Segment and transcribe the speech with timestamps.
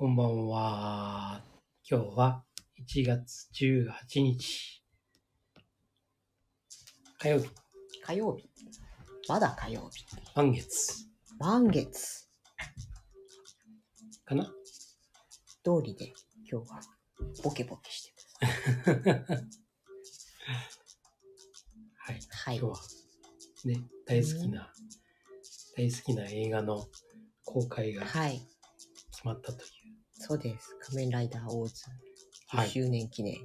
[0.00, 1.42] こんばんは。
[1.86, 2.42] 今日は
[2.90, 4.82] 1月18日。
[7.18, 7.50] 火曜日、
[8.06, 8.48] 火曜日。
[9.28, 10.06] まだ火曜日。
[10.34, 11.06] 満月
[11.38, 12.30] 満月。
[14.24, 14.44] かな？
[15.62, 16.14] 通りで
[16.50, 16.80] 今日は
[17.44, 18.14] ボケボケして
[21.98, 22.28] はい、ます。
[22.30, 22.56] はい。
[22.56, 22.78] 今日は
[23.66, 24.72] ね、大好きな、
[25.76, 26.88] 大好きな映画の
[27.44, 28.40] 公開が決はい。
[29.24, 29.70] まったという、
[30.22, 30.76] そうです。
[30.82, 31.86] 仮面ライダーオーズ
[32.52, 33.36] 10はい、周年記念。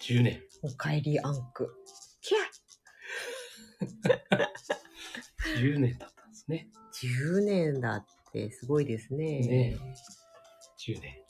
[0.00, 0.40] 10年。
[0.62, 1.76] おかえりアンク。
[2.22, 2.38] キャ
[5.60, 6.68] 10年だったんですね。
[6.94, 9.40] 10年だってすごいですね。
[9.40, 9.76] ね
[10.78, 11.22] 10年。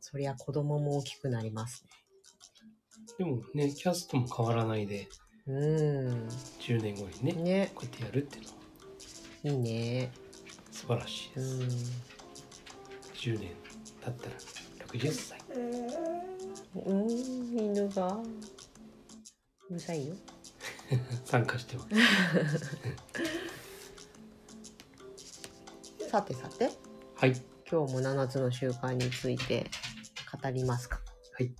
[0.00, 1.84] そりゃ子供も大きくなります
[3.16, 5.08] でもね、キャストも変わらないで、
[5.46, 5.54] ね。
[5.54, 6.26] う
[6.58, 7.44] 10年後にね、ん。
[7.44, 7.72] ね。
[7.76, 10.10] こうやってやるっていうのはいいね。
[10.72, 11.54] 素晴らしいうです。
[11.54, 11.60] ん。
[13.14, 13.69] 10年
[14.00, 14.36] 経ったら
[14.88, 15.38] 60歳。
[16.74, 18.18] うん、犬が。
[19.68, 20.14] うるさいよ。
[21.24, 21.90] 参加してます。
[26.10, 26.70] さてさて、
[27.14, 27.40] はい。
[27.70, 29.70] 今日も7つの習慣について
[30.42, 31.00] 語りますか。
[31.34, 31.54] はい。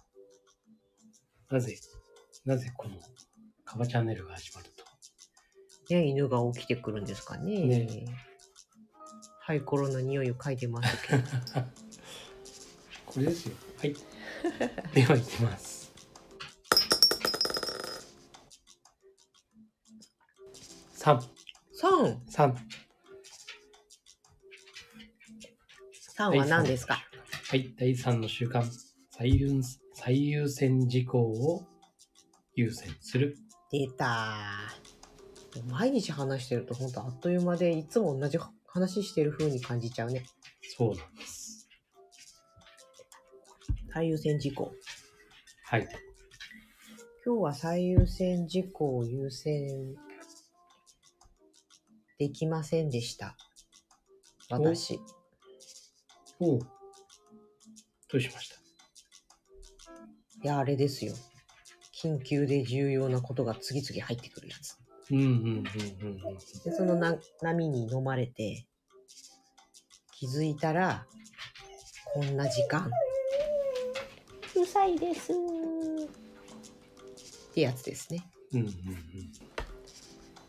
[1.49, 1.79] なぜ、
[2.45, 2.97] なぜこの
[3.65, 4.85] カバチャンネルが始まると？
[5.95, 7.61] ね、犬が起きてくるんですかね。
[7.65, 8.05] ね
[9.47, 11.23] サイコロの匂いを嗅いでますけど。
[13.13, 13.57] これですよ。
[13.79, 13.95] はい。
[14.95, 15.91] では行きます。
[20.95, 21.21] 三、
[21.73, 22.57] 三、三。
[25.93, 27.03] 三は何ですか？
[27.49, 27.75] はい。
[27.77, 28.63] 第三の習慣。
[29.11, 29.61] 最優
[29.95, 31.67] 最優先事項を
[32.55, 33.37] 優先する。
[33.73, 34.47] 出た
[35.69, 40.25] 毎日話してると本当あっという間でいつも同じ話してる風に感じちゃうね。
[40.77, 41.30] そうなんです。
[43.93, 44.73] 最優先事項。
[45.65, 45.89] はい。
[47.27, 49.97] 今日は最優先事項を優先
[52.19, 53.37] できませんでした。
[54.49, 55.01] 私。
[56.39, 56.59] おう
[58.11, 58.57] どうしました？
[60.43, 61.15] いや、あれですよ。
[61.95, 64.79] 緊急で重要なことが次々入ってくるやつ。
[65.11, 66.39] うんうんうんうんうん。
[66.65, 68.67] で、そのな波に飲まれて、
[70.13, 71.07] 気づいたら、
[72.15, 72.91] こんな時間。
[74.61, 75.33] うるさいです。
[75.33, 75.37] っ
[77.55, 78.27] てやつですね。
[78.53, 78.75] うんうんうん。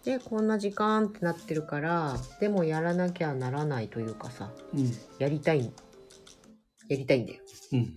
[0.04, 5.72] で、こんな時間ってなってるから、でもやらなきゃならないというかさ、うんやりたい、
[6.90, 7.42] やりたいんだよ。
[7.72, 7.96] うん。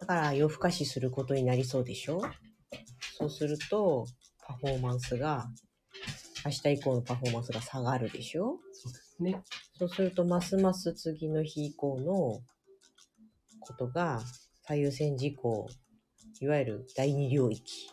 [0.00, 2.22] だから夜更かしすることになりそうでしょ？
[3.18, 4.06] そうすると、
[4.46, 5.46] パフォーマンスが、
[6.46, 8.58] 明日以降のパフォーマンスが下がるでしょ？
[8.72, 9.42] そうですね。
[9.78, 12.40] そうすると、ますます次の日以降の
[13.60, 14.20] ことが
[14.66, 15.68] 最優先事項、
[16.40, 17.90] いわゆる第二領域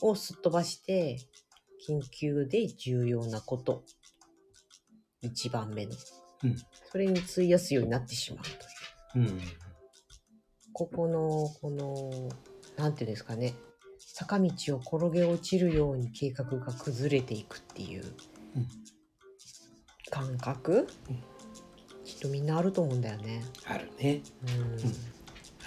[0.00, 1.18] をすっ飛ばして、
[1.88, 3.82] 緊急で重要なこと、
[5.20, 5.92] 一番目の、
[6.44, 6.56] うん。
[6.92, 8.44] それに費やすようになってしまう
[9.12, 9.28] という。
[9.28, 9.40] うん。
[10.72, 12.28] ここの、この、
[12.76, 13.54] なんていうんですかね、
[13.98, 18.04] 坂道を転げ落ちるように計画が崩れていくっていう
[18.54, 18.68] うん。
[20.08, 21.16] 感覚、うん。
[22.04, 23.42] きっとみんなあると思うんだよね。
[23.66, 24.22] あるね。
[24.42, 25.17] うん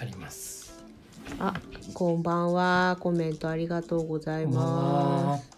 [0.02, 0.82] あります。
[1.38, 1.54] あ、
[1.94, 2.96] こんばんは。
[2.98, 5.48] コメントありがとうございます。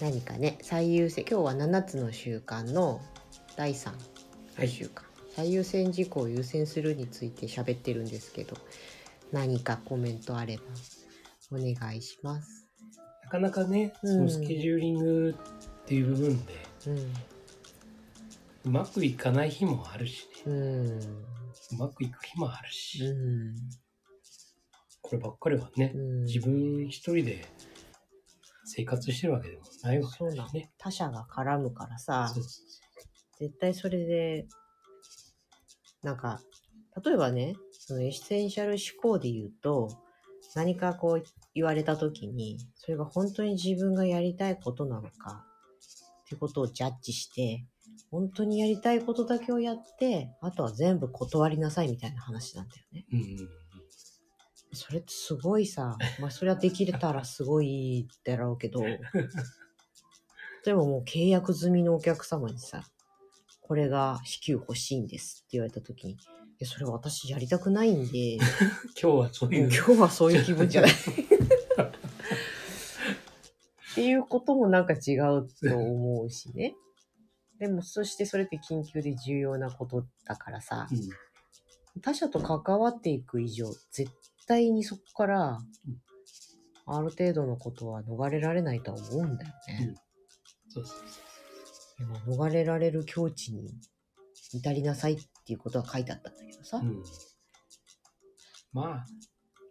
[0.00, 3.02] 何かね、最優先、今日は7つの習慣の
[3.56, 5.02] 第3の習慣、
[5.36, 8.56] 最優先事項を優先するについて喋ってるんですけど、
[9.30, 10.62] 何かコメントあれば
[11.52, 12.64] お願いします。
[13.24, 15.34] なかなかね、うんそのスケジューリング
[15.82, 16.54] っていう部分で、
[16.86, 16.96] うん。
[16.96, 17.00] う
[18.68, 20.52] まくいかない日もあるしね。
[20.52, 20.98] うん。
[20.98, 23.54] うまくいく日もあるし、うん。
[25.02, 27.44] こればっかりはね、うん自分一人で
[28.64, 30.70] 生活してるわけでもないわけだしね。
[30.78, 32.32] 他者が絡むからさ
[33.38, 34.46] 絶対それで、
[36.02, 36.40] なんか、
[37.04, 39.88] 例えばね、そのエッセンシャル思考で言うと、
[40.54, 41.24] 何かこう
[41.54, 45.44] 言われた時に、それが本当に自分がやりたいことなのか、
[46.24, 47.64] っていうことをジャッジして、
[48.10, 53.06] 本当にやりたいことだけをやって、あとは全部断りなさいみたいな話なんだよね。
[53.12, 53.48] うんうん
[54.72, 58.82] それってすごいさ、 まあそれはできれたらすごいだろうけど、
[60.64, 62.84] でももう契約済みのお客様にさ、
[63.60, 66.16] これが支給欲しいんですって言われた時に、い
[66.58, 68.36] や、それ私やりたくないんで、
[68.94, 70.90] 今日はそういう今日はそういう気分じゃない。
[70.90, 70.94] っ
[73.94, 76.76] ていうこともなんか違うと思うしね。
[77.58, 82.00] でも、そしてそれって緊急で重要なことだからさ、うん。
[82.00, 84.10] 他者と関わっていく以上、絶
[84.46, 85.58] 対にそこから
[86.86, 89.94] うん、ある程度のことは逃れられないとは思うんだよね。
[90.68, 90.98] そうそう
[92.36, 93.74] 逃れられる境地に
[94.52, 96.78] 至りなさいっていうことは書いてあったんだけどさ。
[96.78, 97.02] うん。
[98.72, 99.06] まあ、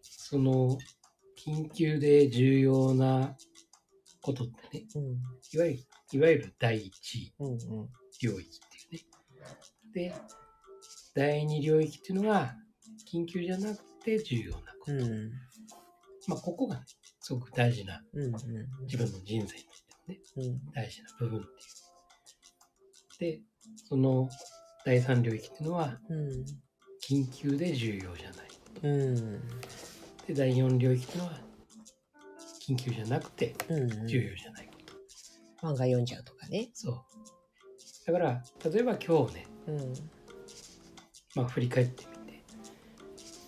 [0.01, 0.77] その、
[1.37, 3.35] 緊急で重要な
[4.21, 5.03] ことってね、うん。
[5.53, 5.79] いわゆる、
[6.11, 7.33] いわゆる第一。
[8.21, 10.11] 領域っていうね。
[10.11, 10.15] で、
[11.13, 12.55] 第二領域っていうのが、
[13.11, 14.91] 緊急じゃなくて重要なこと。
[14.93, 15.31] うん。
[16.27, 16.81] まあ、ここがね、
[17.19, 18.31] すごく大事な、うんうん。
[18.85, 19.57] 自分の人生にとって
[20.07, 20.71] もね、うん。
[20.73, 21.43] 大事な部分っ
[23.17, 23.37] ていう。
[23.37, 23.41] で、
[23.85, 24.29] その
[24.85, 26.45] 第三領域っていうのは、うん。
[27.09, 28.47] 緊急で重要じゃない。
[28.83, 29.41] うん。
[30.27, 31.39] で、第四領域っていうのは、
[32.67, 34.07] 緊急じゃなくてうん。
[34.07, 34.66] 重要じゃない。
[35.61, 36.69] 漫画読んじゃうとかね。
[36.73, 37.01] そう。
[38.05, 39.93] だから、例えば今日ね、うん。
[41.35, 42.43] まあ振り返ってみて、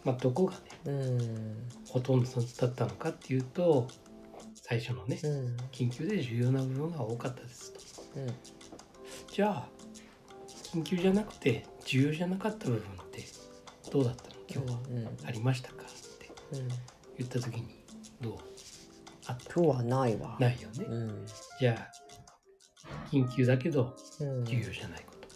[0.03, 1.69] まあどこがね、うん。
[1.88, 3.88] ほとんどだったのかっていうと、
[4.56, 5.57] 最初のね、うん。
[5.71, 7.79] 緊急で重要な部分が多かったですと。
[8.17, 8.27] うん。
[9.31, 9.69] じゃあ、
[10.73, 13.25] 緊急じゃなくて重要じゃなかった部分って
[13.91, 14.35] どうだったの？
[14.47, 15.27] 今日はうん。
[15.27, 15.83] ありましたか？
[15.83, 16.67] ってうん。
[17.17, 17.83] 言った時に
[18.21, 18.38] どう？
[19.25, 19.53] あった？
[19.53, 20.38] 今日はないわ。
[20.39, 20.85] ないよね。
[20.85, 21.25] うん。
[21.59, 21.91] じゃあ、
[23.11, 24.45] 緊急だけどうん。
[24.45, 25.27] 重要じゃないこと。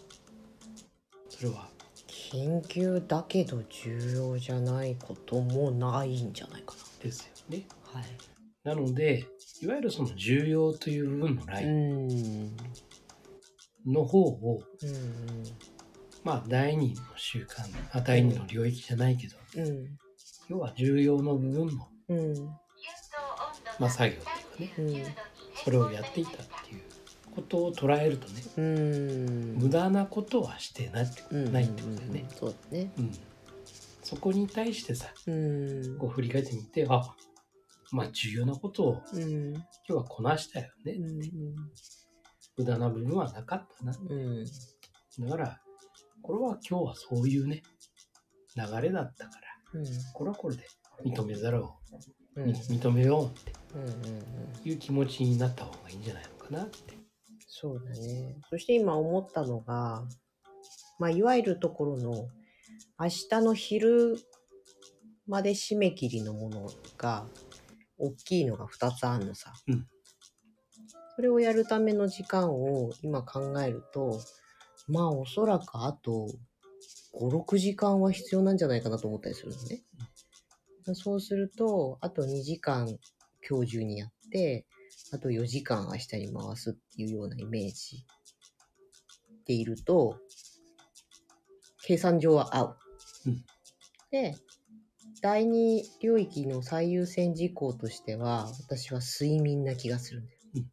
[1.29, 1.67] それは、
[2.07, 7.65] 緊急だけど重要じゃないこともないんじゃないかですよね。
[7.93, 7.99] な。
[7.99, 8.09] はい。
[8.63, 9.27] なので、
[9.61, 12.57] いわゆるその重要という部分のラうインん。
[13.85, 15.43] の方を、うん。
[16.23, 19.97] まあ、第二の習慣、あ第二の領域じゃないけど、うん。
[20.49, 22.45] 要は重要の部分の、うん。
[23.79, 24.21] まあ、作業
[24.57, 25.15] というかね、うん。
[25.63, 26.43] それをやっていた
[27.33, 29.55] ことを捉えるとね、うん。
[29.57, 32.25] 無駄なことはしてないってうんないってことだよね。
[32.37, 32.91] そうだね。
[32.97, 33.11] うん。
[34.03, 35.97] そこに対してさ、うん。
[35.97, 37.15] こう振り返ってみて、あ、
[37.91, 39.53] まあ重要なことをうん。
[39.53, 40.93] 今日はこなしたよね。
[40.93, 41.55] うん。
[42.57, 43.97] 無駄な部分はなかったな。
[44.09, 44.45] うん。
[45.19, 45.61] だから、
[46.21, 47.63] これは今日はそういうね、
[48.55, 49.39] 流れだったか
[49.73, 49.85] ら、うん。
[50.13, 50.63] これはこれで
[51.03, 51.73] 認めざるを、
[52.35, 52.45] うん。
[52.45, 53.83] み認めようってうん。
[53.83, 54.69] うん。
[54.69, 57.02] いう気持ちになった方がいいんじゃないのかなって。
[57.55, 58.35] そうだね。
[58.49, 60.03] そして今思ったのが、
[60.97, 62.27] まあ、いわゆるところの、
[62.99, 64.17] 明日の昼
[65.27, 66.67] まで締め切りのもの
[66.97, 67.27] が、
[67.99, 69.53] 大きいのが2つあるのさ。
[69.67, 69.87] うん
[71.15, 74.19] それをやるための時間を今考えると、
[74.87, 76.27] まあおそらくあと
[77.13, 79.83] 5、6時間は必要なんじゃないかなと思ったりするのね。
[80.95, 82.97] そうすると、あと2時間
[83.47, 84.65] 今日中にやって、
[85.11, 88.05] あと4時間明日に回すっていうようなイメージ
[89.45, 90.17] でいると、
[91.83, 92.77] 計算上は合う。
[93.27, 93.43] うん
[94.11, 94.35] で、
[95.21, 100.39] 第二領域の最優先事項としては、私は睡眠な気がするんだよ。
[100.55, 100.67] うんだ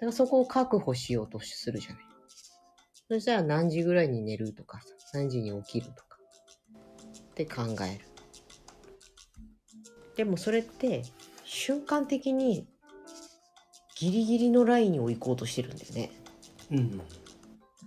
[0.00, 2.04] からそこを確保しようとするじゃない。
[3.08, 6.18] そしたら何時ぐらいに寝るとかさ、何時に起きるとか
[7.30, 8.04] って考える。
[10.16, 11.02] でもそれって
[11.44, 12.66] 瞬間的に
[13.96, 16.10] ギリギリのラインに追い行こうとしてるんだよね。
[16.70, 17.00] うん。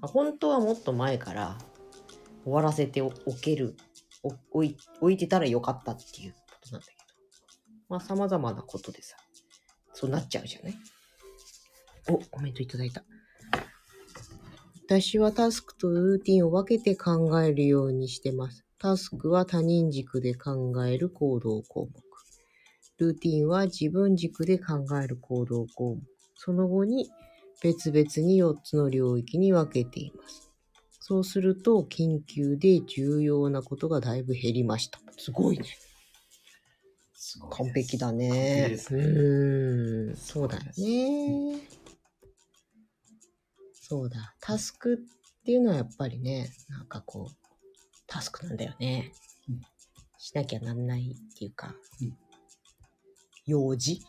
[0.02, 1.58] あ本当はもっと前から
[2.44, 3.12] 終わらせてお
[3.42, 3.76] ける、
[4.24, 6.98] お置い置いてたらよかったっていうことなんだけど。
[7.90, 9.18] まあ様々なことでさ、
[9.94, 10.78] そうなっちゃうじゃない？
[12.10, 13.04] お、コメントいただいた。
[14.86, 18.66] 私はタスクとルーティンを分けて考えるようにしてます。
[18.80, 22.07] タスクは他人軸で考える行動項目。
[22.98, 26.02] ルーティンは自分軸で考える行動項目。
[26.36, 27.10] その後に
[27.62, 30.52] 別々に4つの領域に分けています。
[31.00, 35.00] そうすると、緊急で重要なことがだいぶ減りました。
[35.18, 35.66] すごいね。
[37.14, 38.30] すごい完璧だ完ね。
[38.64, 40.16] 璧ですねうーん。
[40.18, 41.62] そうだよね。
[43.74, 44.36] そうだ。
[44.42, 47.36] タスクっていうのはやっぱりね、なんかこう、
[48.06, 49.14] タスクなんだよね。
[49.50, 49.62] うん
[50.20, 52.18] しなきゃなんないっていうか、うん
[53.48, 54.02] 用事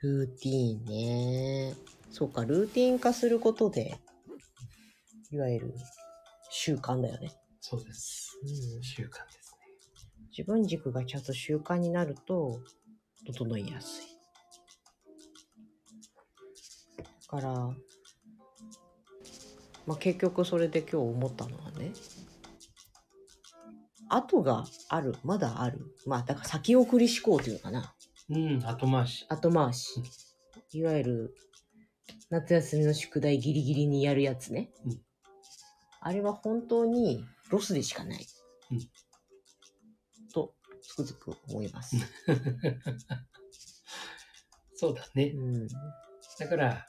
[0.00, 1.74] ルーティーンね。
[2.10, 3.98] そうか、ルーティン化することで、
[5.30, 5.74] いわゆる
[6.50, 7.32] 習慣だよね。
[7.60, 8.38] そうです。
[8.42, 9.58] うん習慣ですね。
[10.36, 12.60] 自分軸がちゃんと習慣になると
[13.26, 14.06] 整いやすい。
[16.98, 17.52] だから、
[19.86, 21.92] まあ、結局それで今日思ったのはね、
[24.14, 25.94] 後がある、まだある。
[26.06, 27.94] まあ、だから先送り思考というのかな。
[28.30, 29.26] うん、後回し。
[29.28, 30.02] 後回し。
[30.72, 31.34] いわゆる、
[32.30, 34.70] 夏休みの宿題ギリギリにやるやつね。
[34.84, 35.00] うん
[36.04, 38.26] あれは本当にロスでしかない。
[38.72, 38.80] うん
[40.34, 40.52] と、
[40.82, 41.94] つくづく思います。
[44.74, 45.26] そうだね。
[45.26, 45.68] うん。
[45.68, 45.76] だ
[46.48, 46.84] から、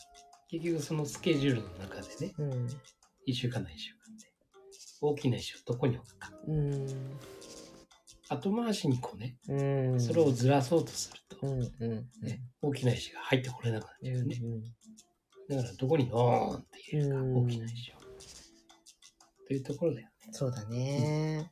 [0.48, 2.66] 結局そのスケジュールの中でね、うん。
[3.28, 4.03] 1週間の1週間で、
[5.06, 6.32] 大きな石をどこに置くか。
[6.48, 6.88] うん。
[8.30, 10.00] 後回しにこうね、うん。
[10.00, 11.62] それをずらそうとすると、うん。
[11.62, 12.26] うん。
[12.26, 14.06] ね、大きな石が入ってこれなくなっうん。
[14.06, 14.40] ちゃうよね。
[15.50, 15.58] うん。
[15.58, 17.96] だからどこにドーンって入れるか、うん大きな石を。
[19.46, 20.14] というところだよね。
[20.32, 21.52] そうだね。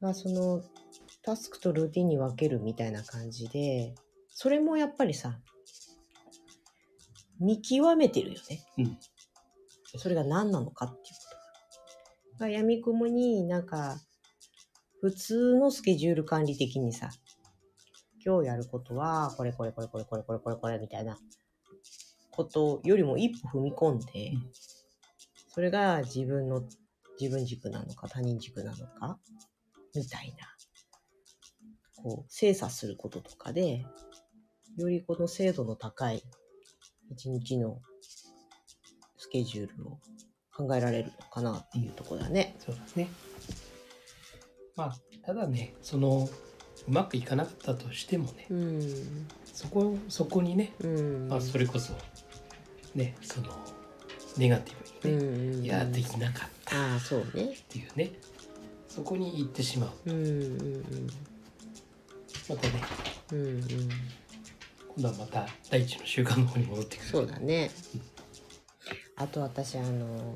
[0.00, 0.62] まあその
[1.22, 3.94] タスクとルーティンに分けるみたいな感じで、
[4.28, 5.38] それもやっぱりさ、
[7.38, 8.64] 見極めてるよね。
[8.78, 8.98] うん。
[9.98, 11.19] それが何なのかっていう。
[12.48, 14.00] やみくもになんか、
[15.00, 17.10] 普通のスケジュール管理的にさ、
[18.24, 21.18] 今日やることは、これこれこれこれこれこれこれこれみたいな
[22.30, 24.32] ことよりも一歩踏み込んで、
[25.48, 26.62] それが自分の、
[27.20, 29.18] 自分軸なのか他人軸なのか、
[29.94, 33.84] みたいな、こう、精査することとかで、
[34.76, 36.22] よりこの精度の高い
[37.10, 37.80] 一日の
[39.18, 39.98] スケジュールを
[40.60, 42.54] 考えられるのかなっていうところだね。
[42.58, 43.08] そうだね。
[44.76, 46.28] まあ、ただね、その、
[46.88, 49.26] うまくいかなかったとしてもね、うん。
[49.52, 51.28] そこ、そこにね、うん。
[51.28, 51.94] まあ、それこそ、
[52.94, 53.48] ね、その、
[54.36, 55.64] ネガティブにね、うんうん。
[55.64, 57.44] いや、できなかったああ、そうね。
[57.44, 58.12] っていうね、
[58.88, 60.10] そこに行ってしまう。
[60.10, 61.06] うんうん
[62.48, 62.82] またね、
[63.32, 63.38] うん。
[63.38, 63.62] うんうん。
[64.96, 67.08] 今度はまた第一の習慣の方に戻ってくる。
[67.08, 67.70] そうだね。
[69.20, 70.34] あと私、あの、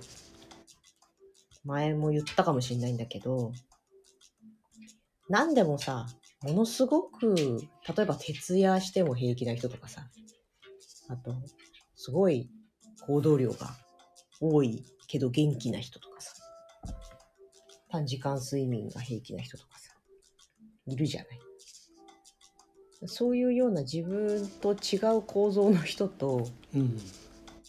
[1.65, 3.51] 前も言ったかもしれないんだけど、
[5.31, 6.07] 何でもさ、
[6.43, 7.63] ものすごく、
[7.97, 10.03] 例えば徹夜しても平気な人とかさ、
[11.09, 11.35] あと、
[11.97, 12.51] すごい
[13.07, 13.71] 行動量が
[14.39, 16.35] 多いけど元気な人とかさ、
[17.89, 19.95] 短時間睡眠が平気な人とかさ、
[20.87, 23.09] いるじゃない。
[23.09, 27.01] そういうような自分と違う構造の人とうん。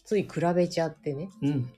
[0.06, 1.74] つい比べちゃってね、うん。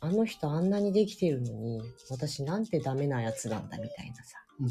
[0.00, 4.68] あの人あんなにできてるのに、私なんてダメなやつなんだみたいなさ、うん。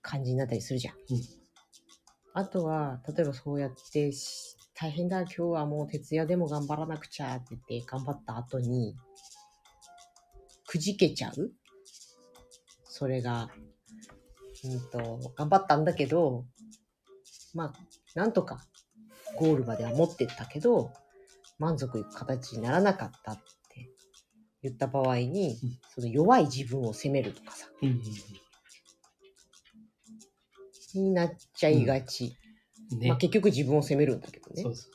[0.00, 0.94] 感じになったりするじゃん。
[1.10, 1.22] うん。
[2.34, 8.96] あとは、例えばそうやってし、大変だ、今日はもう徹夜でも頑張らなくちゃって言って頑張った後に、
[10.66, 11.52] くじけちゃう？
[12.84, 13.50] それが、
[14.64, 16.44] うんと、頑張ったんだけど、
[17.54, 17.72] まあ、
[18.14, 18.64] なんとか
[19.36, 20.92] ゴールまでは持ってったけど、
[21.58, 23.90] 満足いく形にならなかったって
[24.62, 28.00] 言った場合に、うんその弱い自分を責めるとかさ、うん。
[30.94, 32.36] になっちゃいがち。
[32.92, 32.98] うん。
[32.98, 33.08] ね。
[33.08, 34.62] まあ結局自分を責めるんだけどね。
[34.62, 34.92] そうそう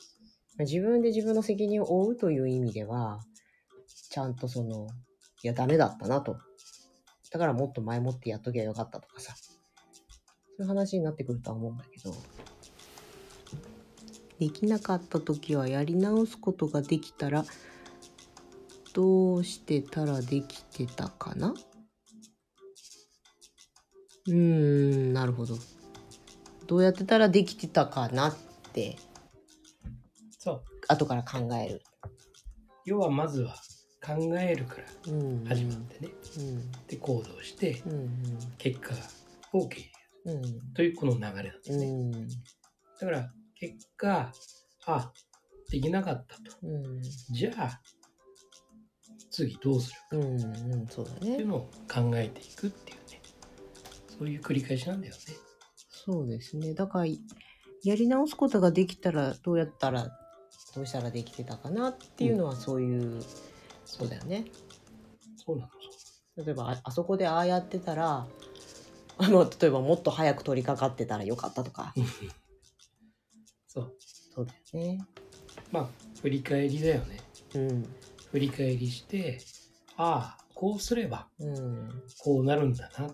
[0.58, 3.20] まあ自分で自分の責任を負うという意味では、
[4.10, 4.88] ちゃんとその、
[5.42, 6.36] いや、ダメだったなと。
[7.32, 9.34] だからもっと前もってやっときゃよかったとかさ。
[9.36, 9.52] そ
[10.58, 12.12] ういう話になってくるとは思うんだけど。
[14.40, 17.44] できなかった時はやり直すことができたら、
[18.94, 21.54] どうしてたらできてたかな？
[24.26, 25.56] うーん、なるほど。
[26.66, 28.36] どうやってたらできてたかなっ
[28.72, 28.96] て、
[30.38, 30.62] そう。
[30.88, 31.82] 後から考える。
[32.86, 33.54] 要はまずは
[34.02, 36.12] 考えるからうん始まってね。
[36.38, 38.10] うんで、行動して、うん
[38.56, 38.94] 結果
[39.52, 39.82] を受け
[40.24, 41.86] 入れるうんというこの流れなんですね。
[41.86, 43.30] うんだから、
[43.60, 44.32] 結果、
[44.86, 45.12] あ、
[45.70, 46.42] できなかったと。
[46.62, 47.80] うんじゃあ、
[49.30, 53.20] 次どうするかうんうんそうだねっていうのを考えていくっていうね。
[54.18, 55.20] そういう繰り返しなんだよね。
[56.06, 57.06] そうですねだから
[57.84, 60.10] やり直すことができたらどうやったら
[60.74, 63.22] どうしたらできてたかなっていうのはそういう
[63.84, 64.46] そうだよね
[65.36, 66.44] そうなの。
[66.44, 68.26] 例えばああそこでああやってたら
[69.18, 71.92] あの例えばもっと早く取り掛かってたらよかったとか
[74.34, 74.46] そう。
[74.46, 75.04] だよね
[75.72, 75.88] まあ、
[76.20, 77.20] 振り返りだよね。
[77.54, 77.94] うん
[78.30, 79.40] 振り返りして、
[79.96, 83.10] ああ、こうすればうんこうなるんだなっ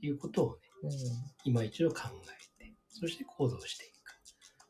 [0.00, 0.90] ていうことをね、うん
[1.44, 2.02] 今一度考
[2.58, 3.92] えて、そして行動していく。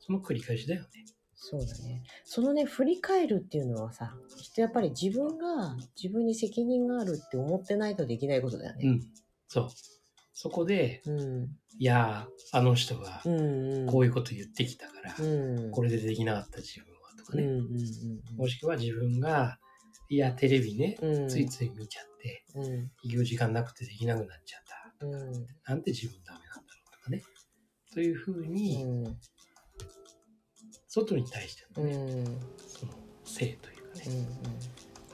[0.01, 0.89] その繰り返しだよね。
[1.35, 2.03] そうだね。
[2.25, 8.83] そのね、振り返るっていうのはさ、きっとやっぱり自分が自分に責任があるって思ってないとできないことだよね。
[8.85, 9.01] うん。
[9.49, 9.69] そう。
[10.33, 11.49] そこで、うん。
[11.79, 13.21] いやー、あの人が。
[13.25, 13.35] こう
[14.05, 15.71] いうこと言ってきたから、うん。
[15.71, 17.49] これでできなかった自分はとかね。
[18.37, 19.59] もしくは自分が、
[20.09, 21.29] いや、テレビね、うん。
[21.29, 22.65] ついつい見ちゃって、うん。
[22.65, 24.63] 営業時間なくてできなくなっちゃっ
[25.01, 25.07] た。
[25.07, 25.33] うん。
[25.67, 27.23] なんて自分ダメなんだろうとかかね。
[27.93, 29.17] というふうに、うん
[30.95, 32.27] 外に対してのね、
[32.59, 32.93] その
[33.25, 34.29] 性というかね。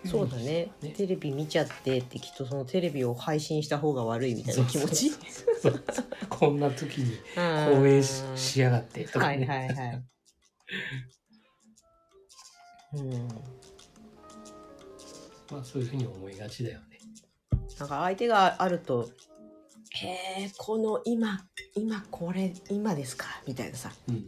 [0.05, 5.11] うんそうだねねテレビ見ちゃってってきっとそのテレビを配信した方が悪いみたいな気持ち？
[6.29, 9.45] こんな時に放放映ししやがってとかね。
[9.47, 10.05] はいはいはい。
[12.95, 13.29] うん、
[15.51, 17.01] まあそういうふうに思いがちだよね。
[17.79, 19.11] なんか相手があると
[20.01, 20.09] 「へ
[20.45, 24.27] えこの今今これ今ですか」みたいなさ、うん。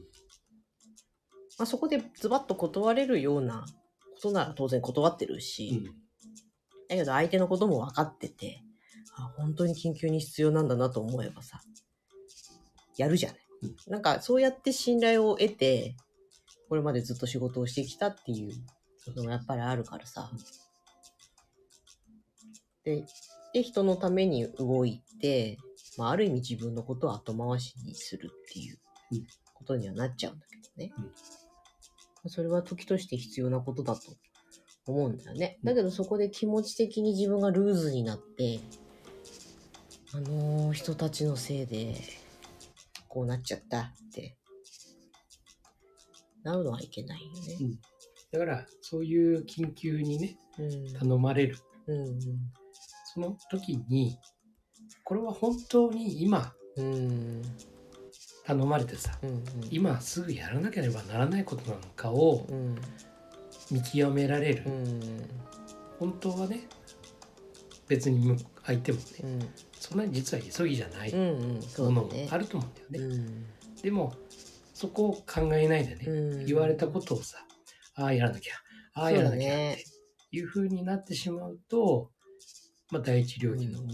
[1.58, 3.66] まあ、そこでズバッと断れるような
[4.20, 5.84] ことなら当然断ってるうし、ん。
[5.84, 8.62] だけど相手のことも分かってて
[9.16, 11.60] あ本当に緊急に必要なんだなと思えばさ
[12.96, 13.76] やるじゃない、うん。
[13.92, 15.96] なんかそうやって信頼を得て
[16.68, 18.52] これまでずっと仕事をしてきたっていう
[19.16, 20.30] のもやっぱりあるからさ。
[22.84, 23.04] で
[23.52, 25.58] で人のために動いて、
[25.98, 28.78] まあ、ある意味自分のことを後回しにするっていう
[29.12, 29.26] うん。
[29.54, 31.12] ことにはなっちゃうんだけどね、うん
[32.26, 34.00] それは時として必要なことだと
[34.86, 35.58] 思うんだよね。
[35.62, 38.60] うんだけどそこで気持ち的に自分がルーズになって、
[40.12, 41.94] あの人たちのせいで、
[43.08, 44.36] こうなっちゃったって、
[46.42, 47.32] なるのはいけないよ
[47.68, 47.78] ね。
[48.32, 50.92] だからそういう緊急にね、うん。
[50.98, 51.58] 頼まれる。
[51.86, 52.20] うん。
[53.14, 54.18] その時に、
[55.04, 57.42] これは本当に今うん。
[58.50, 59.44] 頼まれてさ、うん。
[59.70, 62.76] 今すぐやらなければならないことなのかをうん。
[63.70, 64.64] 見極められる。
[64.66, 65.00] うん。
[66.00, 66.66] 本当はね、
[67.86, 69.48] 別に相手もね、うん。
[69.78, 71.90] そんなに実は急ぎじゃないもの。
[72.02, 73.14] もあると思うんだよね。
[73.14, 73.46] うん。
[73.82, 74.12] でも、
[74.74, 77.38] そこを考えないでね、うん言われたことをさ、
[77.94, 78.54] ああやらなきゃ、
[78.94, 79.84] ああやらなきゃって
[80.32, 82.10] いう風になってしまうと、
[82.90, 83.88] まあ、第一領域のうん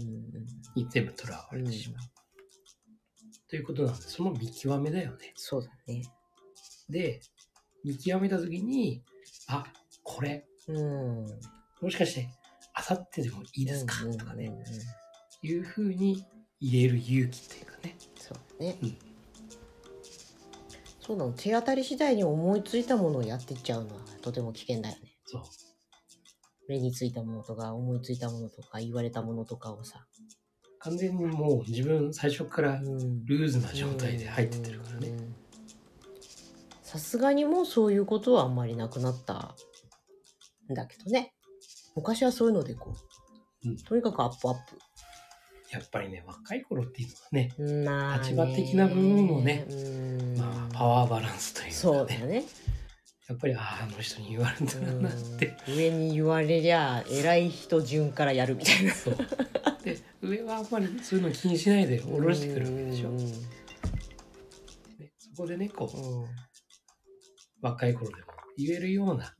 [0.75, 2.16] に全部とらわれてしまう。
[3.49, 5.33] ということなんで、その見極めだよね。
[5.35, 6.03] そうだね。
[6.89, 7.21] で、
[7.83, 9.03] 見極めたときに、
[9.47, 9.65] あ、
[10.03, 11.25] これ、うん。
[11.81, 12.29] もしかして、
[12.73, 14.63] あさってでもいいですか、うんとかねうん、うん
[15.43, 16.25] いう風に
[16.59, 17.95] 言える勇気っていうかね。
[18.17, 18.77] そうだね。
[18.81, 18.97] うん
[21.07, 21.31] そうなの。
[21.31, 25.15] 手当たり次第に思いついたものをやってっちゃうのはとても危険だよね。
[25.23, 25.43] そう。
[26.67, 30.05] 目についたものとか、思いついたものとか、言われたものとかをさ。
[30.87, 35.09] 完全にもう自分最初からうんルーズな状態で入ってってるからね。
[35.09, 35.35] うん
[36.81, 39.53] さすがにもうそういうことはあんまりなくなった
[40.71, 41.33] んだけどね。
[41.97, 42.95] 昔はそういうのでこ
[43.65, 44.55] う、うんとにかくアップアッ
[45.69, 47.09] やっぱりね、若い頃っていう
[47.83, 52.43] のはね、立場的な部分もねうんまあ、パワーバランスというかね、そうだね。
[53.27, 55.57] やっぱり、ああ、あの人に言われたなって。
[55.67, 59.17] うん上に言われりゃ偉い人順からやるみたいなそう。
[59.87, 63.09] で、上はあんまりそういうの気にしないで下ろしてくるわけでしょ。
[63.09, 63.31] うんね、
[65.17, 66.27] そこでね、こう、うん。
[67.61, 68.21] 若い頃でも
[68.57, 69.33] 言えるような、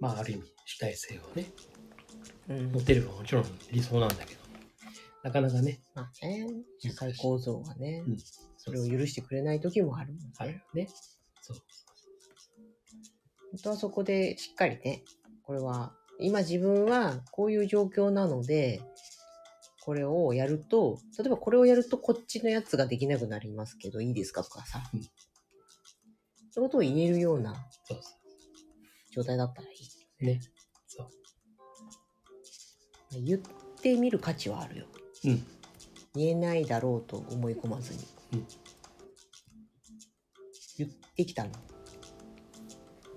[0.00, 1.46] まあ、ある意味主体性をね、
[2.48, 2.72] うん。
[2.72, 4.40] 持てればもちろん理想なんだけど、
[5.24, 6.46] なかなかね、まあね
[6.78, 8.16] 社会構造はね、うん。
[8.58, 10.32] それを許してくれない時もあるもんね。
[10.36, 10.88] あるよね。
[11.40, 11.56] そう。
[13.50, 15.02] 本当はそこでしっかりね
[15.42, 18.80] これは今自分はこういう状況なので
[19.84, 25.00] これをやると例えばこれをやるとこっちのやつができなくなりますけどいいですかとかさ、うん
[26.58, 27.54] そういうことを言えるような
[29.12, 29.76] 状態だったらいい。
[30.22, 30.24] う。
[30.24, 30.40] ね。
[30.88, 31.08] そう。
[33.22, 33.40] 言っ
[33.80, 34.86] てみる価値はあるよ。
[35.24, 35.46] うん。
[36.16, 38.00] 言えないだろうと思い込まずに。
[38.32, 38.46] うん
[40.78, 41.50] 言ってきたの。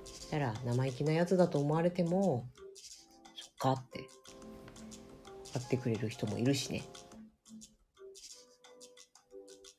[0.06, 2.48] したら生意気なやつだと思われても、
[3.62, 4.10] かって、
[5.54, 6.84] 買ってくれる人もいるしね。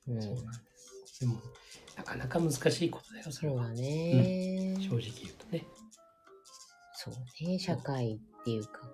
[0.06, 0.22] うん。
[0.22, 0.50] そうなんで
[1.06, 1.20] す。
[1.20, 1.40] でも、
[1.96, 3.82] なかなか難しいことだよ、それはそうだ。
[3.82, 5.66] ね、正直言うとね。
[6.94, 7.14] そう
[7.44, 8.88] ね、社会っていうか、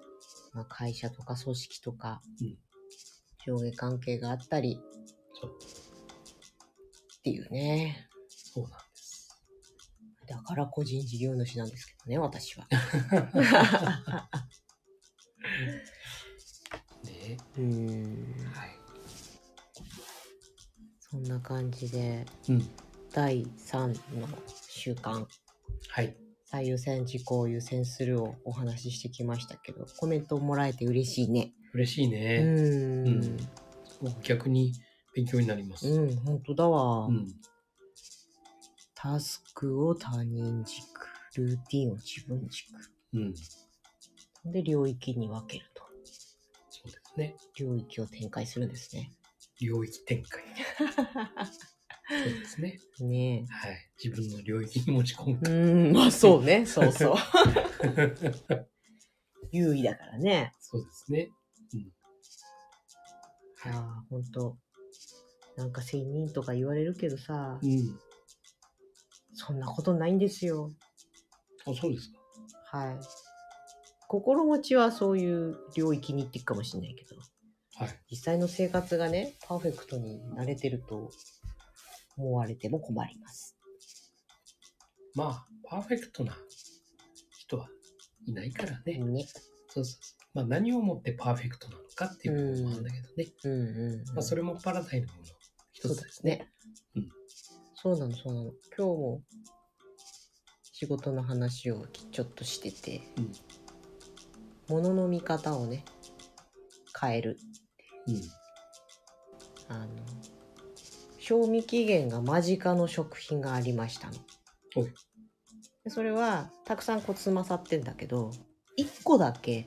[0.54, 2.56] まあ、会社とか組織とか、うん
[3.46, 4.78] 上下関係があったり
[5.40, 5.50] そう。
[7.18, 8.08] っていうね。
[8.28, 9.28] そうなんです。
[10.26, 12.66] だから個人事業主なんですけどね、私は。
[17.58, 18.34] うん。
[18.54, 18.70] はい。
[21.10, 22.68] そんな感じで、うん。
[23.12, 23.88] 第3
[24.20, 24.28] の
[24.68, 25.26] 習慣、
[25.90, 26.16] はい。
[26.44, 31.52] 最優先事項を優先するをお話ししてきましたけど、コメントをもらえて嬉しいね。
[31.74, 32.42] 嬉しいうね。
[32.42, 33.06] ん。
[33.06, 33.36] うん
[34.22, 34.72] 逆に
[35.14, 35.88] 勉強になります。
[35.88, 37.06] うん、本当だわ。
[37.06, 37.26] うん。
[38.94, 40.86] タスクを他人軸、
[41.36, 42.68] ルーティンを自分軸。
[43.14, 43.34] うん。
[44.52, 45.77] で、領域に分けると。
[47.18, 47.36] ね。
[47.58, 49.12] 領域を展開するんですね。
[49.60, 50.42] 領域展開。
[52.08, 52.80] そうですね。
[53.00, 53.90] ねはい。
[54.02, 55.48] 自分の領域に持ち込むえ。
[55.50, 55.52] う。
[55.52, 56.64] ーん、まあそうね。
[56.64, 57.16] そうそう。
[59.52, 60.54] 優位だからね。
[60.60, 61.30] そうですね。
[61.74, 61.80] うん。
[61.80, 61.92] い
[63.66, 64.56] やー、ほんと。
[65.56, 68.00] なんか仙人とか言われるけどさう、ん。
[69.34, 70.72] そんなことないんですよ。
[71.66, 72.78] あ、そうですか。
[72.78, 73.00] はい。
[74.08, 77.16] 心持ちはそういう領域に行っていくかもしれないけど、
[77.74, 78.00] はい。
[78.10, 81.10] 実際の生活がね、パーフェクトに慣れてると
[82.16, 83.58] 思われても困ります。
[85.14, 86.34] まあ、パーフェクトな
[87.38, 87.68] 人は
[88.26, 88.98] いないからね。
[88.98, 89.26] ね。
[89.68, 90.18] そうそうそう。
[90.32, 93.26] まあ、何をもってパーフェクトなのかっていう部分もあるんだけどね。
[93.44, 94.04] うんうん、うん。
[94.14, 95.12] まあ、それもパラダイムの
[95.72, 96.50] 一つですね。
[96.96, 97.08] うん
[97.80, 98.52] そうなの、そうなの。
[98.76, 99.22] 今日も
[100.72, 103.32] 仕事の話をちょっとしてて、うん
[104.68, 105.84] 物の見方をね、
[107.00, 107.38] 変える。
[108.06, 108.20] うん。
[109.68, 109.88] あの、
[111.18, 114.14] 賞味期限が間近の食品がありましたの。
[115.88, 118.30] それは、たくさんこう積まさってんだけど、
[118.78, 119.66] 1個だけ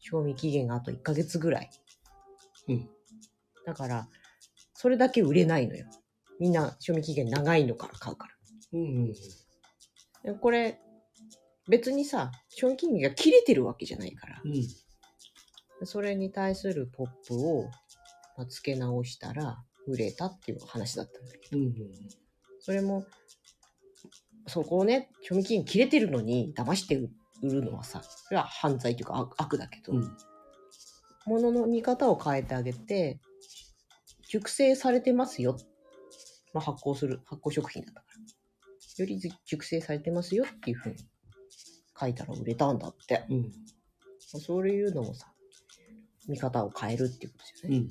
[0.00, 1.70] 賞味期限があと1ヶ月ぐらい。
[2.68, 2.88] うん。
[3.66, 4.08] だから、
[4.74, 5.86] それだけ売れないのよ。
[6.40, 8.34] みんな賞味期限長いのから買うから。
[8.72, 9.12] うんうん。
[9.12, 10.80] でこれ、
[11.68, 14.40] 別にさ、賞味期限が切れてるわけじゃないから。
[14.44, 14.52] うん。
[14.52, 14.60] で
[15.84, 17.64] それに対するポップを、
[18.36, 21.74] まあ、付け直したら売れたっていう話だったんだけど、うんうん。
[22.60, 23.04] それも、
[24.46, 27.10] そこをね、賞味期限切れてるのに騙して売
[27.42, 30.16] るのはさ、それは犯罪というか悪悪だけど、うん。
[31.26, 33.20] 物の見方を変えてあげて、
[34.28, 35.56] 熟成されてますよ。
[36.54, 38.18] まあ、発酵する、発酵食品だったから。
[39.02, 40.96] より熟成されてますよっていうふうに
[41.98, 43.24] 書いたら売れたんだって。
[43.28, 43.42] うん。
[43.42, 43.48] ま
[44.36, 45.32] あそういうのもさ、
[46.28, 47.88] 見方を変えるっていうことですよね。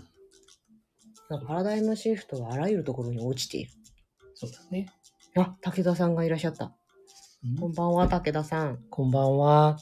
[1.30, 1.46] うん。
[1.46, 3.72] パラダイムシフトはあらゆるところに落ちている。
[4.36, 4.88] そうだね。
[5.36, 6.76] あ、武田さんがいらっしゃった。
[7.60, 8.84] こんばんは、武田さん。
[8.90, 9.78] こんばんは。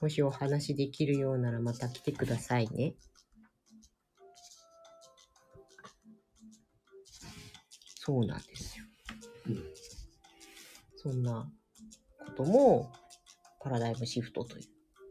[0.00, 2.94] もしお話できるようならまた来てくださいね。
[7.98, 8.84] そうなんですよ。
[9.48, 9.64] うん。
[10.96, 11.50] そんな
[12.24, 12.92] ことも、
[13.66, 14.62] パラダイムシフトとい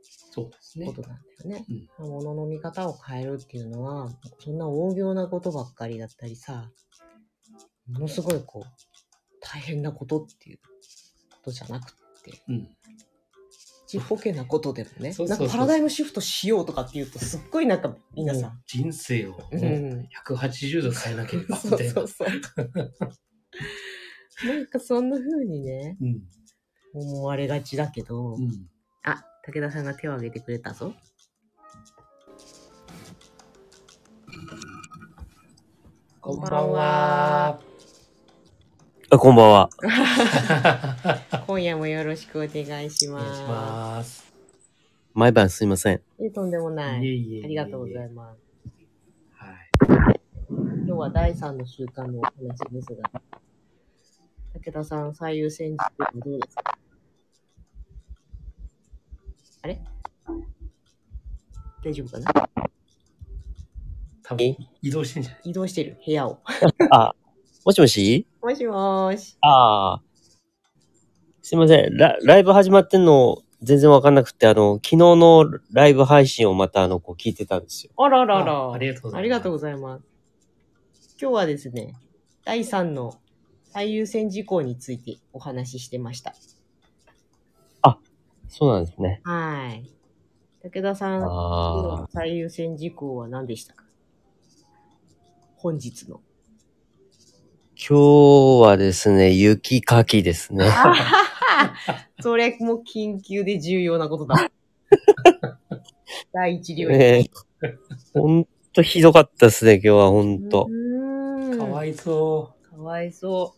[0.01, 1.01] そうですねうこ。
[1.01, 1.65] となんだよね。
[1.99, 2.09] うん。
[2.09, 6.71] 物の見方を変えるっていうのは、そんな大行なことばっかりだったりさ、
[7.91, 8.69] ものすごいこう、
[9.41, 10.59] 大変なことっていう
[11.31, 12.69] ことじゃなくって、うん。
[13.87, 20.09] ちっぽけなことでもね、そうそうそうなんかパラダイムシフトしようとかっていうと、すっごいなんか皆さもう人生をもん、ううん。
[20.25, 21.93] 180度変えなければみそうたいな。
[21.93, 22.27] そうそう。
[24.47, 26.21] なんかそんな風にね、うん。
[26.99, 28.67] 思われがちだけど、うん。
[29.03, 30.93] あ、武田さんが手を挙げてくれたぞ。
[36.21, 37.60] こんばんは。
[39.10, 39.69] あ、こんばんは。
[41.45, 44.34] 今夜もよろしくお願いしまお願いします。
[45.13, 45.97] 毎晩すいません。
[45.97, 46.03] す。
[46.19, 47.08] えとんでもないい。
[47.08, 47.43] えいえ。
[47.45, 48.39] ありがとうございまます。
[48.39, 49.43] す。
[49.43, 50.19] はい。
[50.49, 53.21] 今日は第3の習慣のお話ですが、
[54.55, 56.74] 武田さん、最優先事項はどうですか
[59.65, 59.82] あれ？
[61.84, 62.32] 大丈夫かな？
[64.21, 65.41] 多分移動してんじゃない？
[65.45, 66.39] 移動してる、部屋を。
[66.91, 67.15] あ、
[67.65, 68.28] もしもし？
[68.43, 69.38] もしもーし。
[69.41, 70.01] ああ。
[71.41, 71.97] すいません。
[71.97, 77.91] ラライブ始まってんの全然わかんなくて、あの、昨日のライブ配信をまたあの、こう聞いてたんですよ。
[77.97, 78.54] あららら。
[78.54, 80.04] あありがとうございますありがとうございます。
[81.19, 81.95] 今日はですね、
[82.43, 83.15] 第3の
[83.63, 86.36] 最優先事項についてお話ししてました。
[88.49, 89.21] そうなんですね。
[89.23, 89.89] はい。
[90.63, 93.84] 武田さん、の最優先事項は何でしたか？
[95.58, 96.21] 本日の。
[97.77, 100.65] 今日はですね、雪かきですね。
[102.21, 104.49] それも緊急で重要なことだ。
[106.34, 106.97] 第一領域。
[106.97, 107.29] ええ
[108.13, 110.67] ほんとひどかったですね、今日はほんと。
[110.69, 113.55] うーんかわいそかわいそ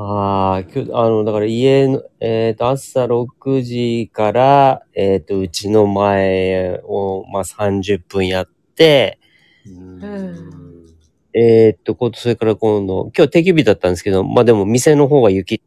[0.00, 9.18] ああ、今日、あの、だから家の、えっ、と、朝6時から、えっ、と、うちの前を、まあ、30分やって、
[9.66, 9.70] う。
[9.70, 10.86] ん
[11.34, 15.60] えっ、と、こそれから今度、今日定休日だったんですけど、まあでも店の方が雪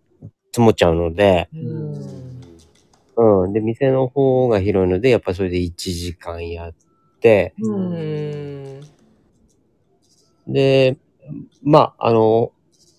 [0.54, 1.58] 積もっちゃうので、う。
[1.58, 1.62] う
[3.20, 3.44] んん。
[3.44, 3.54] うん。
[3.54, 6.74] で、店の方が広いので、やっぱそれで1時間やっ
[7.20, 8.82] て、うーん。
[10.48, 10.96] で、
[11.62, 12.54] まあ、あの、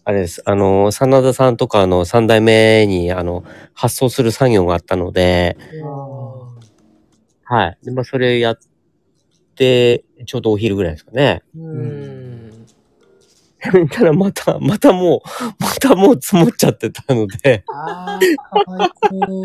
[0.05, 0.43] あれです。
[0.47, 5.57] あの、真田さんとかの三代目に、あの、発送する作業があったので、
[7.45, 7.79] はい。
[7.85, 8.59] で、まあ、それやっ
[9.55, 11.43] て、ちょうどお昼ぐらいですかね。
[11.57, 12.67] うん。
[13.91, 19.41] ただまた、またもう、またもう積もっちゃってたので、ああ、最高。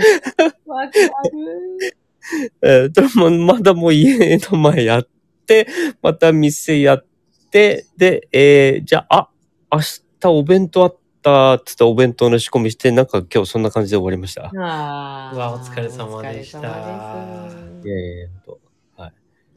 [0.73, 1.97] わかる。
[2.61, 5.07] えー、ともうまだもう家の前やっ
[5.45, 5.67] て、
[6.01, 7.05] また店やっ
[7.51, 9.29] て、で、えー、じゃあ、
[9.69, 14.45] あ、明日お弁当あったっつってお弁当の仕込みして、なんか今日そんな感じで終わりました？
[14.45, 15.31] ああ。
[15.33, 18.59] うわお疲れ様でしたお疲れ様ですいやいや、と
[18.97, 19.05] ま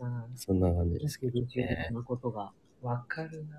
[0.07, 1.89] あそんな感じですけどね。
[1.93, 2.53] のことが。
[2.83, 3.59] わかるな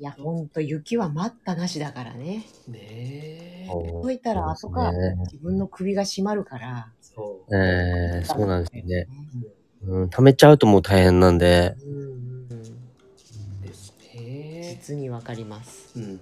[0.00, 2.46] いや、ほんと雪は待ったなしだからね。
[2.66, 3.68] ねえ。
[3.68, 6.88] ほいたら後からね自分の首が締まるから。
[7.02, 7.54] そう。
[7.54, 9.06] えー、そうなんですよね。
[9.86, 13.60] うんうん、溜めちゃうともう大変なんで、うんうんうん。
[13.60, 14.78] ですね。
[14.80, 15.92] 実にわかります。
[15.98, 16.18] うん。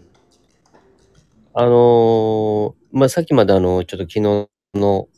[1.54, 5.08] あのーまあ、さっきまであの、ちょっと昨日の、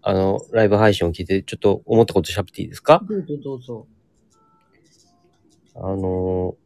[0.00, 3.02] あの、ライブ配信を聞いて、ちょっと思ったこと喋っていいですか？
[3.06, 3.86] どうぞどうぞ。
[5.74, 6.62] あのー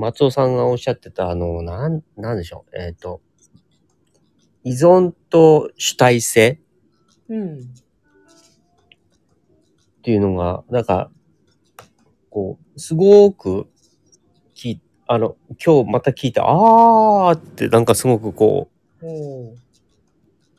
[0.00, 2.76] 松尾さんがおっしゃってた、あの、なん、なんでしょう？
[2.78, 3.20] えっ、と、
[4.62, 6.60] 依存と主体性？
[7.28, 7.58] うん。
[7.58, 7.62] っ
[10.02, 11.10] ていうのが、なんか、
[12.30, 13.77] こう、すごく、き、
[15.10, 18.68] あの、今日また聞いて、あーって、なんかすごくこ
[19.02, 19.54] おー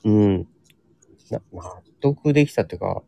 [0.06, 0.48] う、うん、
[1.30, 3.04] な、納得できたっていうか、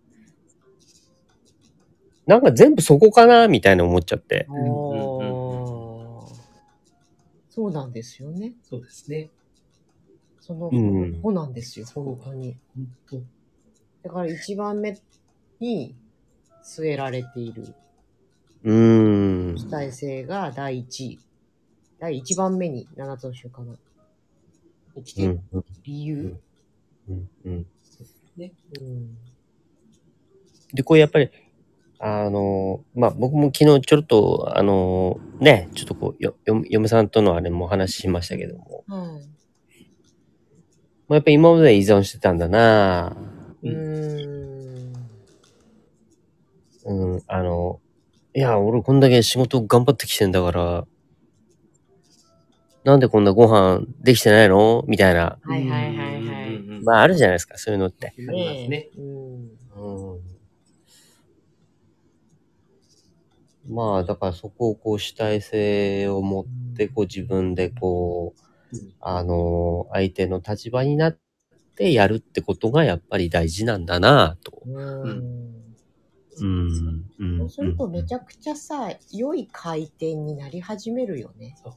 [2.28, 4.46] なんか全部そこかなみたいな思っちゃって。
[4.50, 6.36] んうんうんおー
[7.50, 8.54] そうなんですよね。
[8.64, 9.30] そうですね。
[10.40, 12.56] その、うんそうなんですよ、本当に。
[13.10, 13.22] 本
[14.04, 14.10] 当。
[14.10, 14.96] だから一番目
[15.60, 15.96] に
[16.64, 17.74] 据えられている
[18.64, 19.58] うーん。
[19.58, 21.20] 主体性が第一位。
[22.02, 23.78] 第一番目に7つの習慣の
[24.96, 26.36] 生きてるうん、うん、理由。
[27.08, 27.66] うん、うん。
[28.36, 28.52] ね。
[28.80, 29.18] うん。
[30.74, 31.30] で、これやっぱり、
[32.00, 39.28] あの、まあ、僕も昨日ちょろっと、あの、ね、ちょっとこう、よ、よ嫁さんとのあれもお話ししましたけども、はい。
[41.08, 43.16] まあ、やっぱり今まで依存してたんだな
[43.62, 44.28] うー
[44.90, 44.94] ん。
[46.84, 47.80] うん、あの、
[48.34, 50.88] いや、俺こんだけ仕事頑張ってきてんだから、
[52.84, 54.84] なんでこんなご飯できてないの？
[54.88, 55.38] みたいな。
[55.42, 56.84] はいはいはいはい。
[56.84, 58.14] まあ、あるじゃないですか、そういうのって。
[58.28, 58.90] ありますね。
[58.98, 60.16] うん。
[60.16, 60.22] うん。
[63.70, 68.34] まあ、だからそこをこう主体性を持って、こう自分でこ
[68.74, 71.18] う、うんあの、相手の立場になっ
[71.76, 74.64] てやるってことがやっぱり大事なんだなと。
[74.66, 75.24] うん。
[76.40, 77.06] うん。
[77.20, 77.38] うん。
[77.40, 81.56] そうするとめちゃ、ゃくちゃさ、良い回転になり始めるよね。
[81.64, 81.74] そう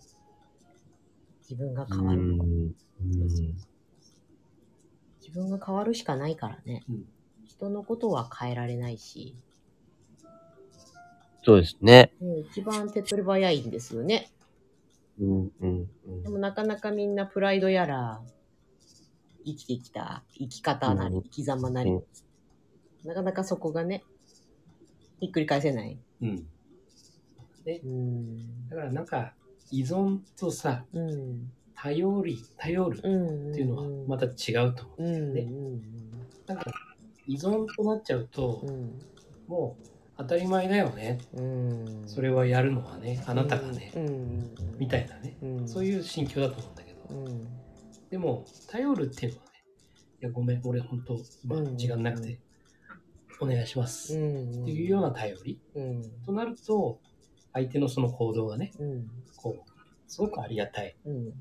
[1.54, 1.88] 自分がうん。
[1.88, 2.20] 変わる。
[2.20, 2.74] うん。
[5.20, 6.82] 自分が変わるしかないからね。
[6.88, 7.04] うん
[7.46, 9.36] 人のことは変えられないし。
[11.44, 12.12] そうですね。
[12.20, 14.30] うん一番手っ取り早いんですよね。
[15.20, 15.52] うん。
[15.60, 16.22] うん。
[16.22, 18.20] でもなかなかみんなプライドやら、
[19.46, 22.04] 生きてきた生き方なり、うん生き様なり、うん
[23.04, 24.02] なかなかそこがね、
[25.20, 25.98] ひっくり返せない。
[26.22, 26.48] うん。
[27.66, 28.68] うん。
[28.68, 29.34] だからなんか、
[29.78, 31.50] 依存とさ、うん。
[31.74, 33.52] 頼り、頼るっうん。
[33.52, 35.02] ていうのはまた違うと思う。
[35.02, 35.34] うん。
[35.34, 35.82] ねうん。
[36.46, 36.64] なんか、
[37.26, 38.98] 依存となっちゃうとう、ん。
[39.48, 41.18] もう当たり前だよね。
[41.34, 42.02] うん。
[42.06, 44.54] それはやるのはね、あなたがね、うん。
[44.78, 45.36] みたいなね。
[45.42, 45.68] うん。
[45.68, 47.00] そういう心境だと思うんだけど。
[47.08, 47.48] うん。
[48.10, 49.50] でも、頼るっていうのはね、
[50.22, 52.38] いや、ごめん、俺本当、今うん時間なくて、
[53.40, 54.16] お願いします。
[54.16, 54.62] うん。
[54.62, 56.02] っていうような頼りうん。
[56.24, 57.00] となると、
[57.54, 59.10] 相手のその行動がね、うん。
[59.36, 59.70] こう、
[60.08, 61.32] すごくありがたい、うん。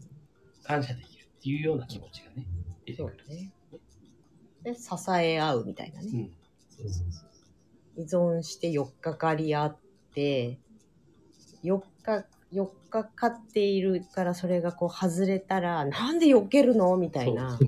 [0.63, 2.45] 感謝できるっていうような気持ちがね、
[2.85, 3.23] 出てそくる。
[3.27, 3.51] うね。
[4.63, 6.09] で、支え合うみたいなね。
[6.13, 6.31] うん。
[6.69, 7.33] そうそうそう
[7.95, 9.77] 依存して4日かり合っ
[10.13, 10.59] て、
[11.63, 17.59] 4日、4日かっているからそれがこう外れたら、なんで避けるのみたいな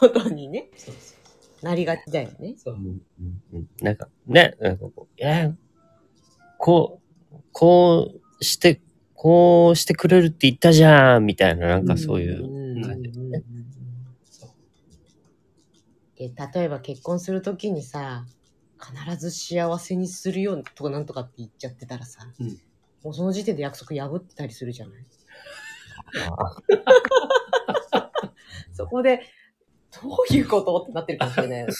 [0.00, 0.68] ことにね、
[1.62, 2.54] なりがちだよね。
[2.58, 2.74] そう。
[2.74, 3.02] うん
[3.52, 5.54] うんなんか、ね、なんかこう、えー
[6.58, 7.07] こう、
[7.52, 8.80] こうして、
[9.14, 12.44] こうしてくれるって言ったじゃんみたいな、なんかそういう。
[12.44, 13.10] うん感じ
[16.16, 18.24] で例えば結婚するときにさ、
[18.80, 22.48] 必ず幸せにするようとかなんとかって言っちゃってたらさ、うん。
[23.04, 25.06] もうその時点で約束破ってたりするじゃない？
[28.72, 29.20] そこで、
[30.02, 30.76] どういうこと？
[30.82, 31.66] ってなってるかもしれない。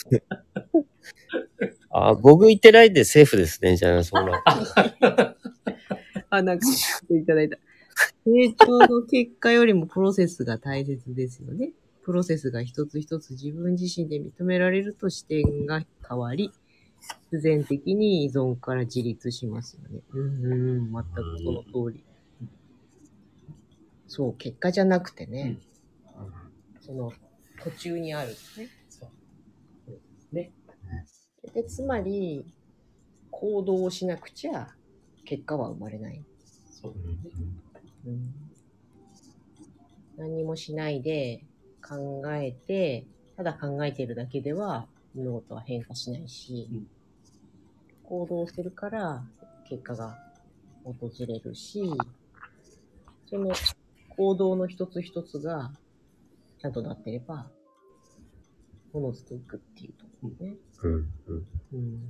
[1.91, 4.43] あ、僕言ってないんでセーフですね、じゃあ、そんな。
[6.31, 6.67] あ、なんか、
[7.11, 7.59] いただいた。
[8.25, 11.73] 成長の結果よりもプロセスが大切ですよね。
[12.03, 16.53] プロセスが一つ一つ自分自身で認められると視点が変わり、
[17.31, 20.01] 必然的に依存から自立しますよね。
[20.13, 22.05] うん、うん、全くその通り。
[24.07, 25.59] そう、結果じゃなくてね、
[26.81, 27.13] その
[27.63, 28.37] 途中にあるね。
[28.89, 30.35] そう。
[30.35, 30.51] ね。
[31.55, 32.45] で、つまり、
[33.31, 34.69] 行動をしなくちゃ
[35.25, 36.25] 結果は生まれない。
[36.71, 37.47] そうですね。
[38.07, 38.35] うん、
[40.17, 41.45] 何もしないで
[41.87, 46.89] 考えて、ただ考えているだけでは物事は変化しないし、うん
[48.09, 49.23] 行動するから
[49.69, 50.17] 結果が
[50.83, 51.83] 訪れるし、
[53.29, 53.53] その
[54.17, 55.73] 行動の一つ一つが
[56.59, 57.51] ちゃんとなってれば、
[58.95, 60.57] おのずといくっていうとね。
[60.83, 62.03] うんうんうん。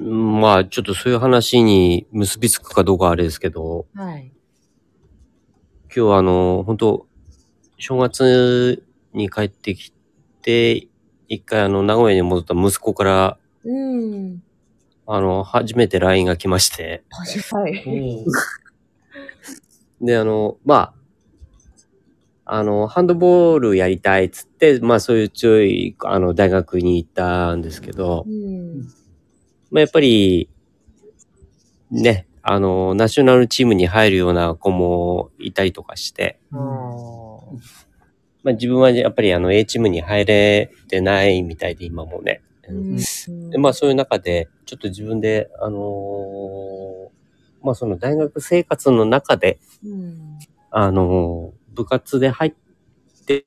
[0.00, 4.32] うんまあ、ちょっとそういう話に結びつくかどうかはあれですけど、はい。
[5.84, 7.06] 今日はあの、本当
[7.78, 9.92] 正月に帰ってき
[10.42, 10.86] て、
[11.28, 14.42] 一回あの、名古屋に戻った息子から、うん。
[15.06, 18.24] あの、初めて LINE が来まして、はい。
[20.00, 20.94] で、あの、まあ、
[22.50, 28.80] あの、ハンドボールやりたいっつって、まあそういう強い、あの、大学に行ったんですけどう、ん。
[29.70, 30.48] まあやっぱり、
[31.90, 36.58] ね、あの、ナショナルチームに入るような子もいたりとかして、ああ。
[38.42, 42.40] まあ自分はやっぱりあの A チームに入れてないみたいで今もね。
[42.68, 42.96] うん
[43.50, 47.08] でまあそういう中で、ちょっと自分で、あのー
[47.62, 50.38] まあその大学生活の中で、うん。
[50.70, 52.54] あのー部活で入っ
[53.24, 53.46] て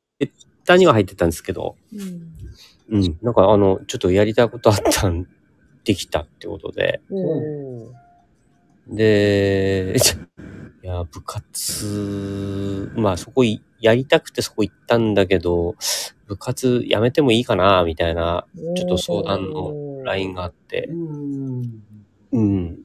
[0.64, 2.98] たには入ってたんですけど、うん。
[2.98, 5.28] うん、なんかあの、ちょっとやりたいことあったん、
[5.84, 7.02] できたってことで、
[8.88, 9.98] で、
[10.82, 15.76] いや、部活、まあそこいやりたくてそこ行ったんだけど、
[16.28, 18.46] 部活やめてもいいかな、みたいな
[18.78, 21.84] ちょっと相談の LINE があって、うん。
[22.32, 22.84] うん。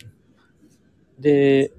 [1.20, 1.70] で、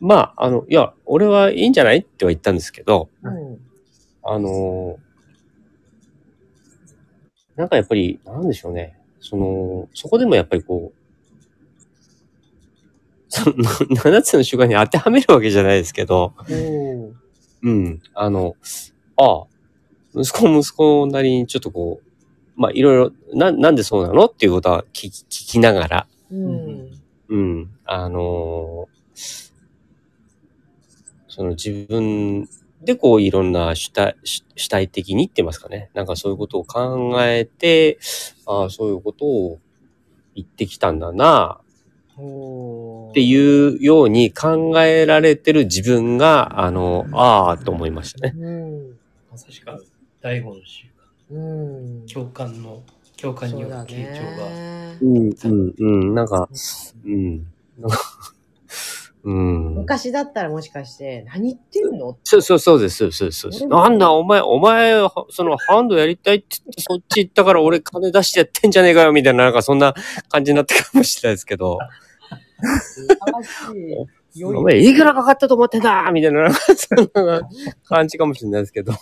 [0.00, 3.58] まあ、あの、いや、俺はいいんじゃないっては言ったんですけど、うん。
[4.22, 4.98] あの
[7.56, 8.96] なんかやっぱり、なんでしょうね。
[9.20, 10.98] その、そこでもやっぱりこう、
[13.28, 16.34] その、7つの習慣に当てはめるわけじゃないですけど、
[17.62, 18.00] うん。
[18.14, 18.54] あの、
[19.16, 19.46] ああ、
[20.14, 26.90] 息子息子なりにちょっとこう、まあいろいろ、な、なんでそうなのっていうことは聞き、聞きながら、うん。
[27.28, 27.70] うん。
[27.84, 28.88] あの
[31.38, 32.48] その自分
[32.82, 35.88] でこういろんな主体、主主体的にって言いますかね。
[35.94, 38.00] なんかそういうことを考えて、
[38.44, 39.60] ああ、そういうことを
[40.34, 41.60] 言ってきたんだな、
[42.16, 48.34] っていうように考えられてる自分が、あの、ああ、と思いましたね。
[48.36, 48.98] うん。
[49.30, 49.66] まさしく
[50.20, 50.88] 第五の習
[51.30, 51.34] 慣。
[51.36, 52.06] うん。
[52.08, 52.82] 共感の、
[53.16, 54.50] 共感による傾聴が。
[54.50, 56.14] ねうん、うん、うん。
[56.16, 56.48] なんか、
[57.04, 57.46] うん。
[57.78, 58.34] なんか
[59.24, 59.74] うん。
[59.74, 62.16] 昔だったらもしかして、何言ってんの？
[62.24, 64.92] そうそうそうです、そうそうなんだ、お前、お前、
[65.30, 69.94] そのハンドやりたいって言って、そっち行ったから俺金出してやってんじゃねえかよ、みたいな、なんかそんな
[70.28, 71.78] 感じになってかもしれないですけど、
[74.44, 77.40] お前、いくらかかったと思ってんだみたいな、なんかそんな
[77.84, 78.92] 感じかもしれないですけど。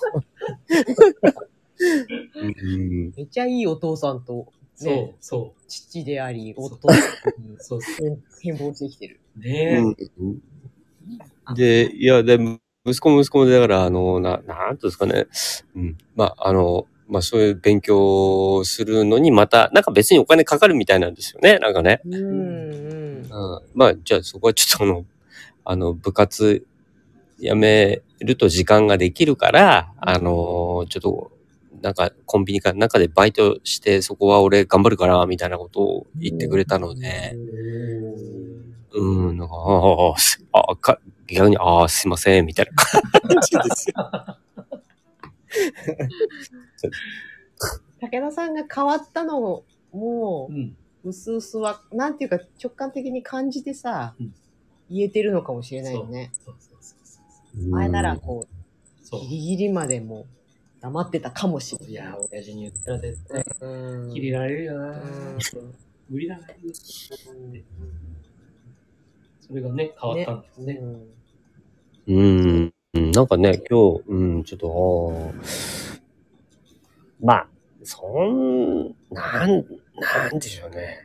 [2.37, 7.02] うんめっちゃいいお父さんと、そうね、、そ父であり、夫にう。
[7.59, 8.18] そうそう。
[8.40, 9.20] 変貌してきてる。
[9.37, 10.40] ねうん
[11.55, 12.38] で、いや、で、
[12.85, 15.27] 息子も息子も、だから、あの、な、なんとですかね。
[15.77, 15.96] うん。
[16.16, 21.59] まあ、あの、まあ、そういう勉強をするのに、また、なんか別にお金かかるみたいなんですよね。
[21.59, 22.01] なんかね。
[22.05, 23.22] うん、うん。
[23.22, 23.61] うん。
[23.75, 25.05] まあ、じゃあそこはちょっとあの、
[25.64, 26.66] あの、部活
[27.38, 31.33] やめると時間ができるから、あの、ちょっと、
[31.83, 38.36] なんかコンビニかなんかでバイトして、そこは俺頑張るから、みたいなことを言ってくれたので、うん、
[39.01, 42.72] なんか、ああ、すあ、か、逆に、ああ、すいません、みたいな
[43.20, 43.97] 感じですよ。
[48.01, 50.76] 武田さんが変わったのもう、ん。
[51.05, 54.34] うすうすは、なんていうか直感的に感じてさ、うん
[54.88, 56.30] 言えてるのかもしれないよね。
[57.68, 58.47] 前ならこ
[59.03, 60.26] そうう、ギリギリまでも
[60.80, 61.90] 黙ってたかもしれない。
[61.90, 63.66] いや、親父に言ったら絶対う
[64.11, 64.14] ん。
[64.14, 65.38] 切れられるよなうん。
[66.09, 66.47] 無理だな。
[69.49, 70.80] それがね、変わったんですね。
[72.09, 72.72] うん。
[72.94, 75.32] うん、なんかね、今日、うん、ちょっと、
[77.22, 77.49] まあ、
[77.84, 81.01] そん、なん、なんでしょうね。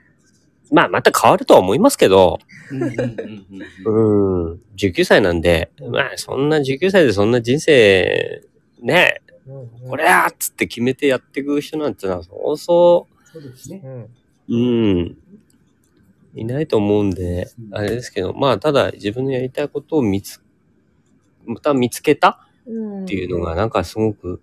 [0.72, 2.40] まあ、また変わるとは思いますけど、
[2.72, 3.00] うんうんうん
[3.86, 8.42] うんうん、19歳なんで、まあ、そんな19歳でそんな人生、
[8.82, 9.22] ね、
[9.88, 14.08] これやっつって決めてやっていく人なんてのは、そうそそうですね。
[14.50, 15.18] うん。
[16.36, 20.42] いないと思うんで、うんあれですけど、まあ、ただ自分のやりたいことを見つ、
[21.46, 23.04] また見つけたうん。
[23.04, 24.42] っていうのが、なんかすごく、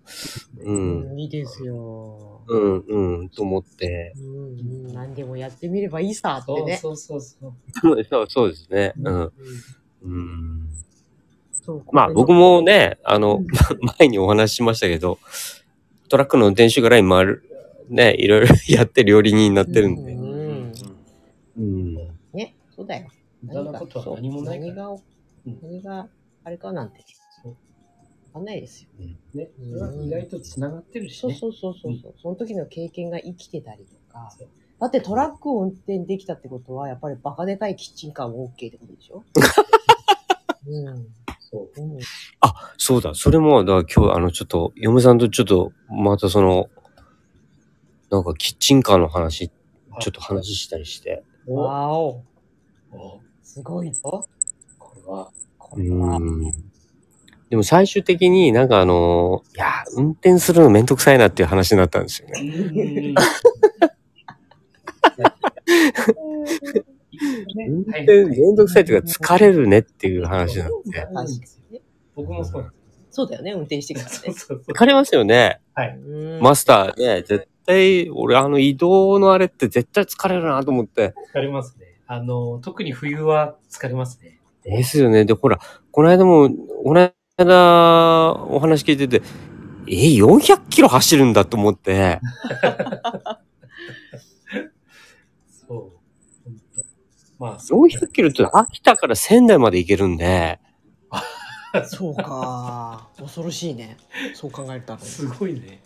[0.58, 1.18] う、うんん。
[1.18, 2.42] いいですよ。
[2.48, 4.92] うん、うん、と思って、うんうん。
[4.92, 6.76] 何でもやってみればいいさってね。
[6.76, 8.04] そうそうそうそう。
[8.10, 8.92] そうそうですね。
[9.02, 9.32] うん。
[10.02, 10.68] うん
[11.92, 13.46] まあ僕もね、あのうん、
[13.98, 15.18] 前にお話ししましたけど、
[16.08, 17.44] トラックの運転手ぐらい回る、
[17.90, 20.17] ね、いろいろやって料理人になってるんで。
[22.78, 23.08] そうだよ。
[23.42, 24.72] 無駄なことは何もないから。
[24.72, 24.94] 何が、う
[25.50, 26.08] ん何が
[26.44, 27.04] あれかなんて、
[27.44, 27.52] わ
[28.34, 28.88] かんないですよ。
[29.34, 29.50] ね。
[29.68, 31.34] それは意外と繋がってるしね。
[31.34, 34.30] そうそうそうそうそう、その時の経験が生きてたりとか。
[34.80, 39.24] だってトラックを運転できたってことは、やっぱりバカでかいキッチンカーも OK ってことでしょ？
[40.68, 41.06] うん。
[41.40, 41.82] そう。
[41.82, 41.98] うん。
[42.76, 46.70] そうだ、それも、だから今日、あの、ちょっと、嫁さんとちょっと、またその、
[48.10, 51.24] なんかキッチンカーの話、ちょっと話したりして。
[51.48, 52.22] おわお。
[52.98, 54.26] おすごいぞ。
[54.78, 56.18] これは、うこれは。
[56.18, 56.52] ん。
[57.50, 62.40] でも最終的になんかあの、いや、運転するのめんどくさいなっていう話になったんですよね。
[62.40, 63.14] うん。
[67.68, 68.54] 運転めん。
[68.54, 71.00] どくさいっていうか疲れるねっていう話になって。
[71.00, 71.40] 確かに
[71.72, 71.80] ね。
[72.14, 72.70] 僕もそうなん。
[72.70, 72.78] です
[73.10, 74.72] そうだよね、運転してくださそうそうそう。
[74.72, 75.60] 疲れますよね。
[75.74, 75.98] はい。
[75.98, 76.42] い。
[76.42, 81.14] マスターね、絶対、俺あの移動のあれって絶対疲れるなと思って。
[81.34, 81.87] 疲れますね。
[82.08, 84.40] あの、特に冬は疲れますね。
[84.64, 85.26] ですよね。
[85.26, 85.58] で、ほら、
[85.90, 86.48] この間も、
[86.82, 89.22] この間、お話聞いてて、
[89.86, 92.20] え、400キロ走るんだと思って、
[95.68, 95.92] そ
[96.46, 96.50] う。
[97.38, 97.86] まあ、そう。
[97.86, 100.60] 400キロって秋田から仙台まで行けるんで、
[101.84, 103.10] そうか。
[103.18, 103.98] 恐ろしいね。
[104.34, 104.98] そう考えたら。
[104.98, 105.82] すごいね。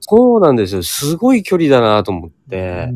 [0.00, 0.82] そうなんですよ。
[0.82, 2.88] すごい距離だなと思って、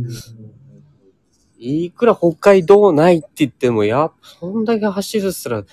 [1.67, 5.65] いくら北海道ないって言っても、やそんだけ走るっつったら、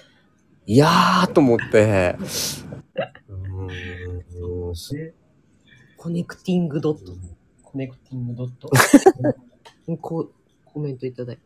[0.66, 2.16] いやーと思って、
[3.28, 5.14] うーんす
[5.98, 8.70] Connecting dot。Connecting dot。
[10.00, 10.32] こう、
[10.66, 11.42] コメントいただいて。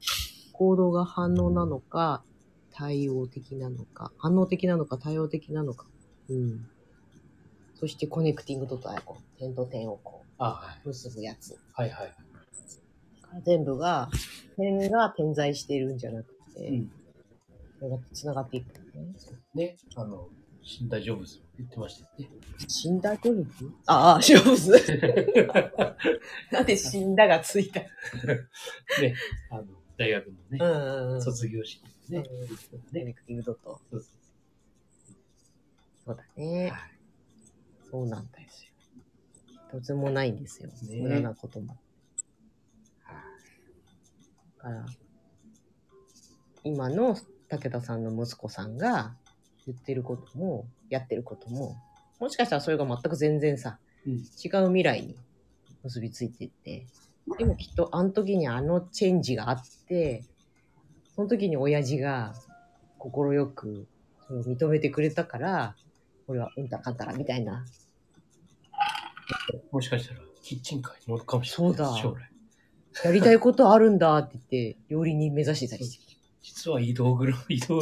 [0.54, 2.24] 行動が反応なのか、
[2.72, 5.88] 対応的なのか、反応的なのか、対応的なのか。
[6.30, 6.68] うん。
[7.74, 9.18] そして connecting dot アイコン。
[9.40, 11.54] 点と点をこあ、はう、結ぶやつ。
[11.54, 11.58] い。
[11.74, 12.25] はいはい。
[13.44, 14.10] 全部が、
[14.58, 16.92] 点が点在してるんじゃなくて、うん
[17.78, 19.14] それが繋がっていくね。
[19.54, 20.30] ね、あの、
[20.64, 22.38] 死んだジョブズも言ってましたよね。
[22.68, 23.72] 死んだジョブズ？
[23.86, 24.72] ああ、ジョブズ。
[26.52, 27.82] なんで死んだがついた？
[27.82, 27.88] ね、
[29.52, 29.66] あの、
[29.98, 31.22] 大学のね、うんうんうん。
[31.22, 32.24] 卒業式でね。
[32.72, 33.82] コねネクティングドット。
[36.06, 36.70] そうだね。
[36.72, 36.82] はい
[37.92, 38.72] そうなんですよ。
[39.72, 40.70] とてもないんですよ。
[40.70, 41.78] ね無駄なことも。
[44.66, 44.86] だから、
[46.64, 47.16] 今の
[47.50, 49.16] 武田さんの息子さんが
[49.68, 51.78] 言ってることも、やってることも、
[52.20, 55.16] もしかしたらそれが全く全然さ、うん違う未来に
[55.84, 56.88] 結びついていって、
[57.38, 60.24] でもきっとあの時にあのチェンジがあって、
[61.16, 62.34] その時に親父が
[62.98, 63.12] 快
[63.48, 63.88] く
[64.28, 65.76] それを認めてくれたから、
[66.28, 67.66] 俺はうんたかんたらみたいな。
[69.72, 71.76] もしかしたら、キッチンカーに乗るかもしれない。
[71.76, 72.35] そうだ将来。
[73.04, 76.16] やりたいことあるんだって言って、料理人目指してたりして。
[76.42, 77.82] 実は移動グル 移動。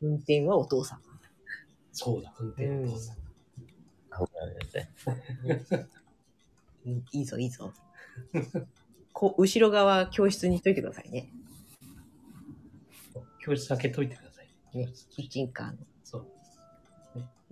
[0.00, 1.02] 運転はお父さん。
[1.92, 3.16] そうだ、運転のお父さん。
[6.86, 7.72] うんいいぞ、いいぞ。
[9.12, 11.30] こう、後ろ側、教室にしといてくださいね。
[13.40, 14.48] 教室開けといてください。
[14.78, 16.26] ね、キッチンカーのそう、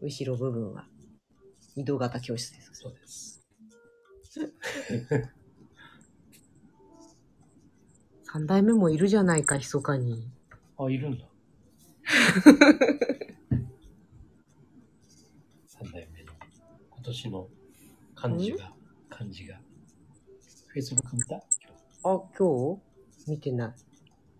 [0.00, 0.86] 後ろ部分は、
[1.76, 2.70] 移動型教室です。
[2.72, 3.37] そうです。
[8.24, 10.30] 三代目もいるじゃないか、密かに。
[10.78, 11.24] あ、いるんだ。
[15.66, 16.32] 三代目の
[16.90, 17.48] 今年の
[18.14, 18.72] 漢字が、
[19.08, 19.60] 漢字が。
[20.74, 21.36] Facebook 見た？
[21.36, 21.46] 今日
[22.04, 22.76] あ、今
[23.26, 23.74] 日見てない。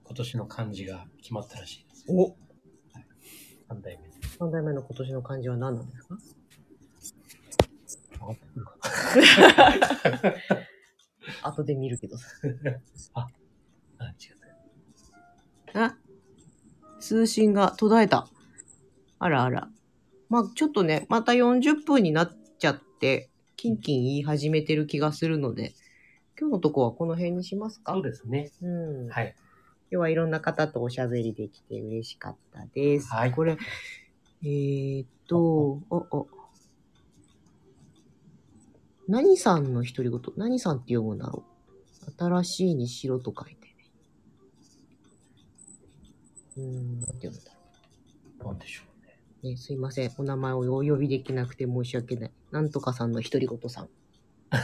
[0.04, 2.04] 今年の漢字が決まったらしいです。
[2.08, 2.36] お
[3.68, 4.10] 三代目。
[4.38, 6.18] 三代目の今年の漢字は何なんですか？
[11.42, 12.26] 後で見るけどさ。
[13.14, 13.28] あ、
[14.04, 14.12] 違っ
[15.72, 15.84] た。
[15.84, 15.96] あ
[17.00, 18.28] 通信が途絶えた。
[19.18, 19.68] あらあら。
[20.28, 25.74] まあちょっとね、また40分になっちゃって、キンキン言い始めてる気がするので、
[26.38, 27.92] 今日のとこはこの辺にしますか？
[27.92, 28.50] そうですね。
[28.62, 29.08] うん。
[29.08, 29.34] はい。
[29.90, 33.08] 今日はいろんな方とおしゃべりできて嬉しかったです。
[33.08, 33.56] はいこれ、
[34.42, 36.24] えーっと、あ、あ。
[39.08, 40.20] 何さんの独り言？
[40.36, 41.42] 何さんって読むんだろ
[42.06, 42.12] う？
[42.18, 43.74] 新しいに白と書いてね。
[46.58, 47.52] うーん、なんて読むんだ
[48.40, 49.18] ろなんでしょうね。
[49.42, 49.46] う。
[49.48, 50.12] ね、すいません。
[50.18, 52.30] お名前をお呼びできなくて申し訳ない。
[52.50, 53.88] なんとかさんの独り言さん。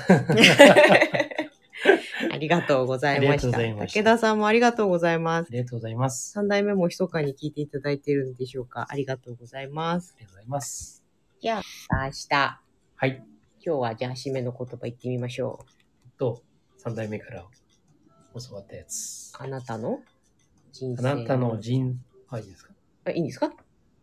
[2.32, 3.28] ありがとうございました。
[3.28, 5.52] ありがとうございました武田さんもありがとうございますあ。
[5.52, 6.32] りがとうございます。
[6.32, 10.14] 三代目も密かに聞いていただいているんでしょうかありがとうございます。
[10.16, 11.04] ありがとうございます。
[11.40, 12.60] じゃあ、明日。
[12.96, 13.33] はい。
[13.66, 16.18] 今日はじゃあ締めの言葉言ってみましょう。
[16.18, 16.42] と、
[16.76, 17.44] 三代目から
[18.34, 19.32] 教わったやつ。
[19.38, 20.00] あなたの
[20.72, 21.96] 人あ生なたの人、
[22.28, 22.74] はい、いいですか？
[23.06, 23.46] あ、いいんですか？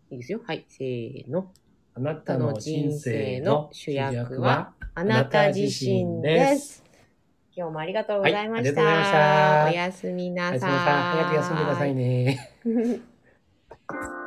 [0.09, 0.41] いいですよ。
[0.45, 1.51] はい、せーの。
[1.93, 6.83] あなたの人生の主役は、あなた自身です。
[7.55, 8.81] 今日もありがとうございました。
[8.81, 10.59] はいしたおやすみなさい。
[10.59, 11.23] おやすみなさい。
[11.23, 12.51] 早く休んでくださいね。